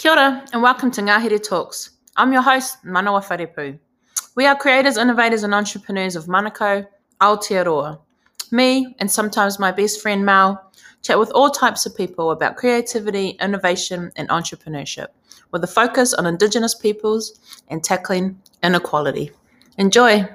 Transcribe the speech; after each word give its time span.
Kia 0.00 0.12
ora 0.12 0.42
and 0.54 0.62
welcome 0.62 0.90
to 0.90 1.02
Ngahere 1.02 1.46
Talks. 1.46 1.90
I'm 2.16 2.32
your 2.32 2.40
host, 2.40 2.82
Manawa 2.86 3.22
Farepu. 3.22 3.78
We 4.34 4.46
are 4.46 4.56
creators, 4.56 4.96
innovators, 4.96 5.42
and 5.42 5.52
entrepreneurs 5.52 6.16
of 6.16 6.24
Manukau, 6.24 6.86
Aotearoa. 7.20 8.00
Me, 8.50 8.96
and 8.98 9.10
sometimes 9.10 9.58
my 9.58 9.70
best 9.70 10.00
friend 10.00 10.24
Mal, 10.24 10.58
chat 11.02 11.18
with 11.18 11.30
all 11.32 11.50
types 11.50 11.84
of 11.84 11.94
people 11.94 12.30
about 12.30 12.56
creativity, 12.56 13.36
innovation, 13.42 14.10
and 14.16 14.26
entrepreneurship, 14.30 15.08
with 15.50 15.62
a 15.64 15.66
focus 15.66 16.14
on 16.14 16.24
Indigenous 16.24 16.74
peoples 16.74 17.38
and 17.68 17.84
tackling 17.84 18.40
inequality. 18.62 19.30
Enjoy! 19.76 20.26